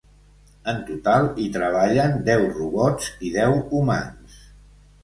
[0.71, 4.43] En total, hi treballen deu robots i deu humans.